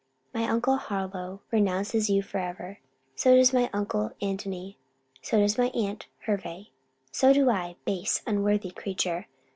[0.33, 2.79] My uncle Harlowe renounces you for ever.
[3.15, 4.79] So does my uncle Antony.
[5.21, 6.71] So does my aunt Hervey.
[7.11, 9.27] So do I, base, unworthy creature!